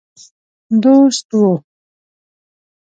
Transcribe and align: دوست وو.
دوست 0.81 1.27
وو. 1.39 1.51